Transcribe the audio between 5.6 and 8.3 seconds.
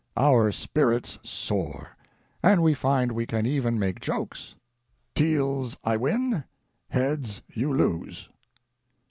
I win, Heads you lose.